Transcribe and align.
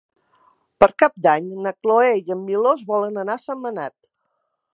Per 0.83 0.87
Cap 1.03 1.19
d'Any 1.27 1.51
na 1.67 1.75
Cloè 1.75 2.09
i 2.23 2.37
en 2.37 2.43
Milos 2.49 2.85
volen 2.93 3.25
anar 3.27 3.37
a 3.41 3.45
Sentmenat. 3.49 3.97